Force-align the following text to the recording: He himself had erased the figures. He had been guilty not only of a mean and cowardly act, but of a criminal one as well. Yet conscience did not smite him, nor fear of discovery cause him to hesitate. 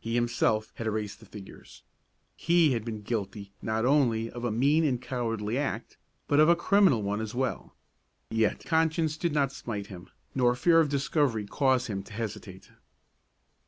He 0.00 0.16
himself 0.16 0.72
had 0.74 0.88
erased 0.88 1.20
the 1.20 1.26
figures. 1.26 1.84
He 2.34 2.72
had 2.72 2.84
been 2.84 3.02
guilty 3.02 3.52
not 3.62 3.84
only 3.84 4.28
of 4.28 4.42
a 4.42 4.50
mean 4.50 4.82
and 4.82 5.00
cowardly 5.00 5.56
act, 5.56 5.96
but 6.26 6.40
of 6.40 6.48
a 6.48 6.56
criminal 6.56 7.00
one 7.00 7.20
as 7.20 7.32
well. 7.32 7.76
Yet 8.28 8.64
conscience 8.64 9.16
did 9.16 9.32
not 9.32 9.52
smite 9.52 9.86
him, 9.86 10.10
nor 10.34 10.56
fear 10.56 10.80
of 10.80 10.88
discovery 10.88 11.46
cause 11.46 11.86
him 11.86 12.02
to 12.02 12.12
hesitate. 12.12 12.70